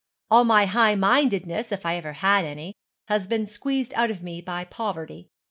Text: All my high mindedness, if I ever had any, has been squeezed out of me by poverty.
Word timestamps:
All 0.31 0.43
my 0.45 0.65
high 0.65 0.95
mindedness, 0.95 1.71
if 1.71 1.85
I 1.85 1.95
ever 1.95 2.13
had 2.13 2.43
any, 2.43 2.73
has 3.07 3.27
been 3.27 3.45
squeezed 3.45 3.93
out 3.93 4.09
of 4.09 4.23
me 4.23 4.41
by 4.41 4.63
poverty. 4.63 5.29